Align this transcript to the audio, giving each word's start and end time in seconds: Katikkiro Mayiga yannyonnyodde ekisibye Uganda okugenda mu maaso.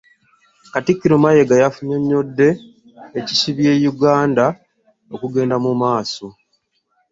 Katikkiro 0.73 1.15
Mayiga 1.23 1.55
yannyonnyodde 1.63 2.47
ekisibye 3.19 3.71
Uganda 3.91 4.45
okugenda 5.13 5.55
mu 5.63 5.71
maaso. 5.81 6.25